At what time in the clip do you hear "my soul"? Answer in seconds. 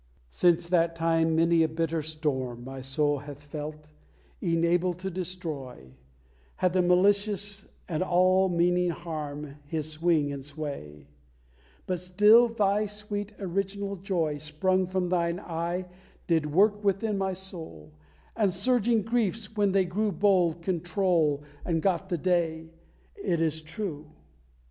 2.63-3.19, 17.19-17.93